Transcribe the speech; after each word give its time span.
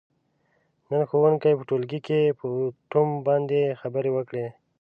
نن 0.89 1.01
ښوونکي 1.09 1.51
په 1.57 1.63
ټولګي 1.69 1.99
کې 2.07 2.19
په 2.39 2.45
اتوم 2.63 3.09
باندې 3.27 3.77
خبرې 3.81 4.11
وکړلې. 4.13 4.47